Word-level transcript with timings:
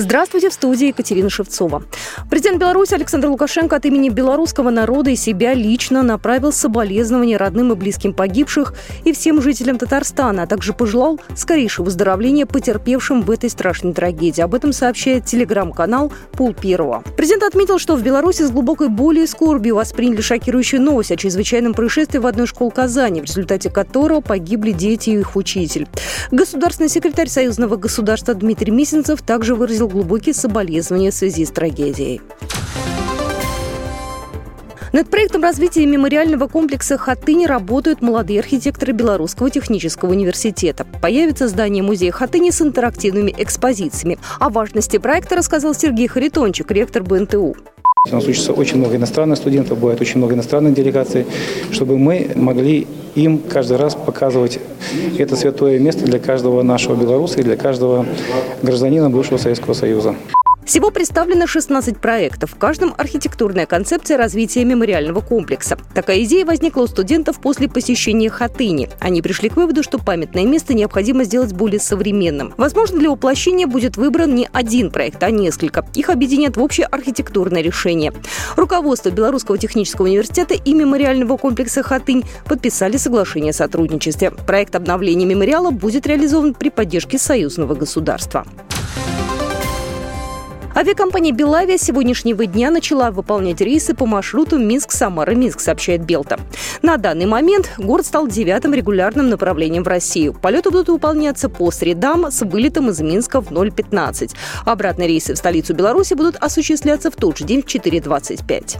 Здравствуйте, 0.00 0.48
в 0.48 0.54
студии 0.54 0.86
Екатерина 0.86 1.28
Шевцова. 1.28 1.82
Президент 2.30 2.58
Беларуси 2.58 2.94
Александр 2.94 3.28
Лукашенко 3.28 3.76
от 3.76 3.84
имени 3.84 4.08
белорусского 4.08 4.70
народа 4.70 5.10
и 5.10 5.14
себя 5.14 5.52
лично 5.52 6.02
направил 6.02 6.52
соболезнования 6.52 7.36
родным 7.36 7.70
и 7.72 7.74
близким 7.74 8.14
погибших 8.14 8.72
и 9.04 9.12
всем 9.12 9.42
жителям 9.42 9.76
Татарстана, 9.76 10.44
а 10.44 10.46
также 10.46 10.72
пожелал 10.72 11.20
скорейшего 11.36 11.84
выздоровления 11.84 12.46
потерпевшим 12.46 13.20
в 13.20 13.30
этой 13.30 13.50
страшной 13.50 13.92
трагедии. 13.92 14.40
Об 14.40 14.54
этом 14.54 14.72
сообщает 14.72 15.26
телеграм-канал 15.26 16.10
Пул 16.32 16.54
Первого. 16.54 17.04
Президент 17.18 17.42
отметил, 17.42 17.78
что 17.78 17.94
в 17.94 18.02
Беларуси 18.02 18.44
с 18.44 18.50
глубокой 18.50 18.88
болью 18.88 19.24
и 19.24 19.26
скорбью 19.26 19.74
восприняли 19.74 20.22
шокирующую 20.22 20.80
новость 20.80 21.12
о 21.12 21.16
чрезвычайном 21.16 21.74
происшествии 21.74 22.16
в 22.16 22.26
одной 22.26 22.46
школе 22.46 22.70
Казани, 22.70 23.20
в 23.20 23.24
результате 23.24 23.68
которого 23.68 24.22
погибли 24.22 24.72
дети 24.72 25.10
и 25.10 25.18
их 25.18 25.36
учитель. 25.36 25.88
Государственный 26.30 26.88
секретарь 26.88 27.28
Союзного 27.28 27.76
государства 27.76 28.32
Дмитрий 28.32 28.72
Мисенцев 28.72 29.20
также 29.20 29.54
выразил 29.54 29.89
глубокие 29.90 30.34
соболезнования 30.34 31.10
в 31.10 31.14
связи 31.14 31.44
с 31.44 31.50
трагедией. 31.50 32.20
Над 34.92 35.08
проектом 35.08 35.42
развития 35.42 35.86
мемориального 35.86 36.48
комплекса 36.48 36.98
Хатыни 36.98 37.46
работают 37.46 38.02
молодые 38.02 38.40
архитекторы 38.40 38.92
Белорусского 38.92 39.48
технического 39.48 40.10
университета. 40.10 40.84
Появится 41.00 41.46
здание 41.46 41.84
музея 41.84 42.10
Хатыни 42.10 42.50
с 42.50 42.60
интерактивными 42.60 43.32
экспозициями. 43.38 44.18
О 44.40 44.50
важности 44.50 44.98
проекта 44.98 45.36
рассказал 45.36 45.74
Сергей 45.74 46.08
Харитончик, 46.08 46.72
ректор 46.72 47.04
БНТУ. 47.04 47.54
У 48.08 48.14
нас 48.14 48.26
учится 48.26 48.52
очень 48.52 48.78
много 48.78 48.96
иностранных 48.96 49.38
студентов, 49.38 49.78
бывает 49.78 50.00
очень 50.00 50.18
много 50.18 50.34
иностранных 50.34 50.74
делегаций, 50.74 51.24
чтобы 51.70 51.96
мы 51.96 52.32
могли 52.34 52.88
им 53.14 53.38
каждый 53.38 53.76
раз 53.76 53.94
показывать 53.94 54.58
это 55.18 55.36
святое 55.36 55.78
место 55.78 56.04
для 56.04 56.18
каждого 56.18 56.62
нашего 56.62 56.94
белоруса 56.94 57.40
и 57.40 57.42
для 57.42 57.56
каждого 57.56 58.06
гражданина 58.62 59.10
бывшего 59.10 59.38
Советского 59.38 59.74
Союза. 59.74 60.14
Всего 60.70 60.92
представлено 60.92 61.48
16 61.48 61.98
проектов. 61.98 62.52
В 62.52 62.56
каждом 62.56 62.94
архитектурная 62.96 63.66
концепция 63.66 64.16
развития 64.16 64.64
мемориального 64.64 65.20
комплекса. 65.20 65.76
Такая 65.96 66.22
идея 66.22 66.46
возникла 66.46 66.82
у 66.82 66.86
студентов 66.86 67.40
после 67.40 67.68
посещения 67.68 68.30
Хатыни. 68.30 68.88
Они 69.00 69.20
пришли 69.20 69.48
к 69.48 69.56
выводу, 69.56 69.82
что 69.82 69.98
памятное 69.98 70.44
место 70.44 70.72
необходимо 70.72 71.24
сделать 71.24 71.52
более 71.52 71.80
современным. 71.80 72.54
Возможно, 72.56 73.00
для 73.00 73.10
воплощения 73.10 73.66
будет 73.66 73.96
выбран 73.96 74.32
не 74.32 74.48
один 74.52 74.92
проект, 74.92 75.20
а 75.24 75.32
несколько. 75.32 75.84
Их 75.96 76.08
объединят 76.08 76.56
в 76.56 76.62
общее 76.62 76.86
архитектурное 76.86 77.62
решение. 77.62 78.12
Руководство 78.54 79.10
Белорусского 79.10 79.58
технического 79.58 80.06
университета 80.06 80.54
и 80.54 80.72
мемориального 80.72 81.36
комплекса 81.36 81.82
Хатынь 81.82 82.22
подписали 82.44 82.96
соглашение 82.96 83.50
о 83.50 83.54
сотрудничестве. 83.54 84.30
Проект 84.30 84.76
обновления 84.76 85.26
мемориала 85.26 85.72
будет 85.72 86.06
реализован 86.06 86.54
при 86.54 86.70
поддержке 86.70 87.18
союзного 87.18 87.74
государства. 87.74 88.46
Авиакомпания 90.80 91.30
«Белавия» 91.30 91.76
с 91.76 91.82
сегодняшнего 91.82 92.46
дня 92.46 92.70
начала 92.70 93.10
выполнять 93.10 93.60
рейсы 93.60 93.92
по 93.92 94.06
маршруту 94.06 94.56
Минск-Самара-Минск, 94.56 95.60
сообщает 95.60 96.06
Белта. 96.06 96.40
На 96.80 96.96
данный 96.96 97.26
момент 97.26 97.70
город 97.76 98.06
стал 98.06 98.26
девятым 98.26 98.72
регулярным 98.72 99.28
направлением 99.28 99.82
в 99.82 99.88
Россию. 99.88 100.32
Полеты 100.32 100.70
будут 100.70 100.88
выполняться 100.88 101.50
по 101.50 101.70
средам 101.70 102.30
с 102.30 102.40
вылетом 102.40 102.88
из 102.88 102.98
Минска 103.02 103.42
в 103.42 103.52
0.15. 103.52 104.30
Обратные 104.64 105.06
рейсы 105.06 105.34
в 105.34 105.36
столицу 105.36 105.74
Беларуси 105.74 106.14
будут 106.14 106.36
осуществляться 106.36 107.10
в 107.10 107.16
тот 107.16 107.36
же 107.36 107.44
день 107.44 107.60
в 107.60 107.66
4.25. 107.66 108.78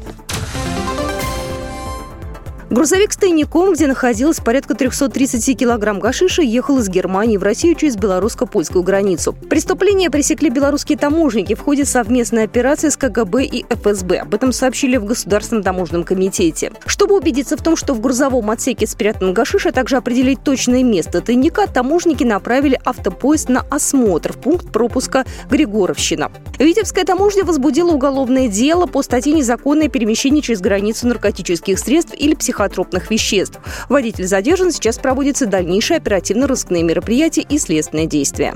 Грузовик 2.70 3.12
с 3.12 3.16
тайником, 3.16 3.72
где 3.72 3.88
находилось 3.88 4.38
порядка 4.38 4.76
330 4.76 5.58
килограмм 5.58 5.98
гашиша, 5.98 6.42
ехал 6.42 6.78
из 6.78 6.88
Германии 6.88 7.36
в 7.36 7.42
Россию 7.42 7.74
через 7.74 7.96
белорусско-польскую 7.96 8.84
границу. 8.84 9.32
Преступление 9.32 10.08
пресекли 10.08 10.50
белорусские 10.50 10.96
таможенники 10.96 11.56
в 11.56 11.60
ходе 11.62 11.84
совместной 11.84 12.44
операции 12.44 12.88
с 12.88 12.96
КГБ 12.96 13.42
и 13.42 13.64
ФСБ. 13.68 14.18
Об 14.18 14.34
этом 14.34 14.52
сообщили 14.52 14.98
в 14.98 15.04
Государственном 15.04 15.64
таможенном 15.64 16.04
комитете. 16.04 16.70
Чтобы 16.86 17.16
убедиться 17.16 17.56
в 17.56 17.62
том, 17.62 17.74
что 17.74 17.92
в 17.92 18.00
грузовом 18.00 18.48
отсеке 18.50 18.86
спрятан 18.86 19.34
гашиш, 19.34 19.66
а 19.66 19.72
также 19.72 19.96
определить 19.96 20.44
точное 20.44 20.84
место 20.84 21.20
тайника, 21.20 21.66
таможенники 21.66 22.22
направили 22.22 22.80
автопоезд 22.84 23.48
на 23.48 23.66
осмотр 23.68 24.32
в 24.32 24.38
пункт 24.38 24.70
пропуска 24.70 25.24
Григоровщина. 25.50 26.30
Витебская 26.60 27.04
таможня 27.04 27.44
возбудила 27.44 27.90
уголовное 27.90 28.46
дело 28.46 28.86
по 28.86 29.02
статье 29.02 29.32
«Незаконное 29.32 29.88
перемещение 29.88 30.40
через 30.40 30.60
границу 30.60 31.08
наркотических 31.08 31.76
средств 31.76 32.14
или 32.16 32.36
психологии 32.36 32.59
психотропных 32.60 33.10
веществ. 33.10 33.58
Водитель 33.88 34.26
задержан, 34.26 34.70
сейчас 34.70 34.98
проводятся 34.98 35.46
дальнейшие 35.46 35.96
оперативно-розыскные 35.96 36.82
мероприятия 36.82 37.42
и 37.42 37.58
следственные 37.58 38.06
действия. 38.06 38.54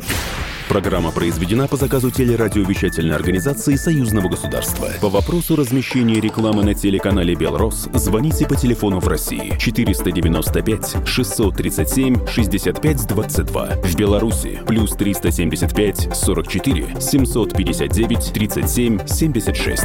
Программа 0.68 1.10
произведена 1.10 1.68
по 1.68 1.76
заказу 1.76 2.10
телерадиовещательной 2.10 3.14
организации 3.14 3.76
Союзного 3.76 4.28
государства. 4.28 4.88
По 5.00 5.08
вопросу 5.08 5.56
размещения 5.56 6.20
рекламы 6.20 6.64
на 6.64 6.74
телеканале 6.74 7.34
«Белрос» 7.34 7.88
звоните 7.94 8.46
по 8.46 8.56
телефону 8.56 8.98
в 8.98 9.06
России 9.06 9.56
495 9.58 11.06
637 11.06 12.26
65 12.26 13.06
22. 13.06 13.66
В 13.84 13.94
Беларуси 13.94 14.60
плюс 14.66 14.92
375 14.92 16.08
44 16.14 17.00
759 17.00 18.32
37 18.32 19.06
76. 19.06 19.84